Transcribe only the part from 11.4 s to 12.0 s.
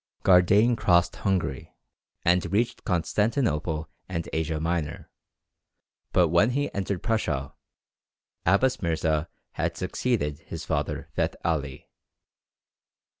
Ali.